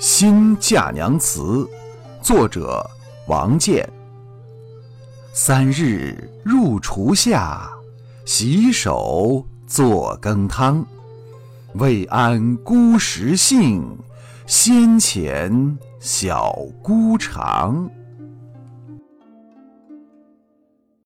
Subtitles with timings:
[0.00, 1.68] 新嫁娘词，
[2.22, 2.82] 作者
[3.26, 3.86] 王建。
[5.34, 7.70] 三日入厨下，
[8.24, 10.82] 洗手做羹汤。
[11.74, 13.86] 未谙姑食性，
[14.46, 16.50] 先遣小
[16.82, 17.86] 姑尝。